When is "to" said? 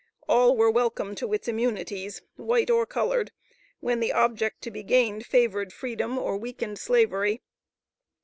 1.13-1.31, 4.63-4.71